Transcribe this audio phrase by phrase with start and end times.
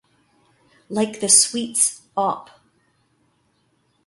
[0.89, 2.49] Like the suites Opp.